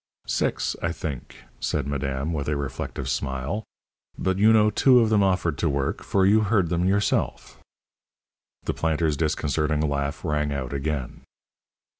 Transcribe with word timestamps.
"Six, 0.25 0.75
I 0.81 0.91
think," 0.91 1.43
said 1.59 1.85
madame, 1.85 2.33
with 2.33 2.47
a 2.49 2.55
reflective 2.57 3.07
smile; 3.07 3.63
"but 4.17 4.39
you 4.39 4.51
know 4.51 4.71
two 4.71 4.99
of 4.99 5.11
them 5.11 5.21
offered 5.21 5.59
to 5.59 5.69
work, 5.69 6.03
for 6.03 6.25
you 6.25 6.39
heard 6.41 6.69
them 6.69 6.85
yourself." 6.85 7.59
The 8.63 8.73
planter's 8.73 9.15
disconcerting 9.15 9.81
laugh 9.81 10.25
rang 10.25 10.51
out 10.51 10.73
again. 10.73 11.21